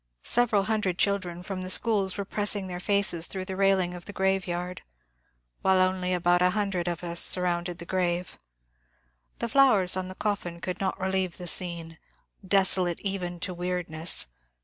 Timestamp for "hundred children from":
0.63-1.61